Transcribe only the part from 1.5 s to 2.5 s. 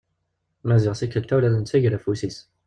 d netta iger afus-is.